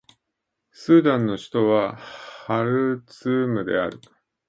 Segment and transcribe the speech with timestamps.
[0.71, 4.01] スーダンの首都はハルツームである